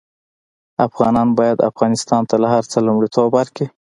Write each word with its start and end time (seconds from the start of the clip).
افغانان 0.87 1.29
باید 1.37 1.65
افغانستان 1.69 2.21
ته 2.29 2.35
له 2.43 2.47
هر 2.53 2.63
څه 2.71 2.77
لومړيتوب 2.87 3.29
ورکړي 3.33 3.67